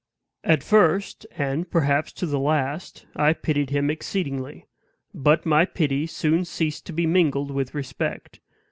[0.43, 4.65] At first, and perhaps to the last, I pitied him exceedingly.
[5.13, 8.39] But my pity soon ceased to be mingled with respect.